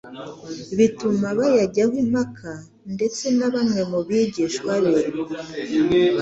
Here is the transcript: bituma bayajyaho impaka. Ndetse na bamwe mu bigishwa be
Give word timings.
bituma 0.77 1.27
bayajyaho 1.37 1.93
impaka. 2.03 2.51
Ndetse 2.95 3.23
na 3.37 3.47
bamwe 3.53 3.81
mu 3.91 3.99
bigishwa 4.07 4.71
be 4.85 4.95